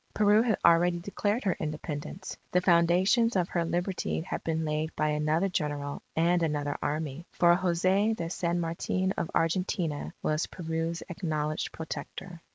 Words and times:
Peru 0.15 0.41
had 0.41 0.57
already 0.65 0.99
declared 0.99 1.43
her 1.43 1.55
Independence. 1.59 2.35
The 2.53 2.59
foundations 2.59 3.35
of 3.35 3.49
her 3.49 3.63
Liberty 3.63 4.21
had 4.21 4.43
been 4.43 4.65
laid 4.65 4.95
by 4.95 5.09
another 5.09 5.47
General 5.47 6.01
and 6.15 6.41
another 6.41 6.75
Army. 6.81 7.27
For 7.33 7.53
Jose 7.53 8.13
de 8.13 8.29
San 8.31 8.59
Martin 8.59 9.11
of 9.15 9.29
Argentina, 9.35 10.11
was 10.23 10.47
Peru's 10.47 11.03
acknowledged 11.07 11.71
Protector. 11.71 12.41